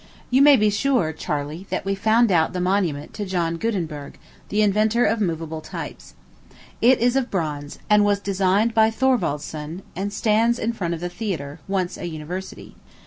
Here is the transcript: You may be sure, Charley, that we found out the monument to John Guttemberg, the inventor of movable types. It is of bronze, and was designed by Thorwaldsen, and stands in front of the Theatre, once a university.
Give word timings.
You 0.31 0.41
may 0.41 0.55
be 0.57 0.71
sure, 0.71 1.13
Charley, 1.13 1.67
that 1.69 1.85
we 1.85 1.93
found 1.93 2.31
out 2.31 2.53
the 2.53 2.59
monument 2.59 3.13
to 3.13 3.23
John 3.23 3.57
Guttemberg, 3.57 4.17
the 4.49 4.63
inventor 4.63 5.05
of 5.05 5.21
movable 5.21 5.61
types. 5.61 6.15
It 6.81 6.97
is 6.99 7.15
of 7.15 7.29
bronze, 7.29 7.77
and 7.87 8.03
was 8.03 8.19
designed 8.19 8.73
by 8.73 8.89
Thorwaldsen, 8.89 9.83
and 9.95 10.11
stands 10.11 10.57
in 10.57 10.73
front 10.73 10.95
of 10.95 11.01
the 11.01 11.07
Theatre, 11.09 11.59
once 11.67 11.99
a 11.99 12.07
university. 12.07 12.75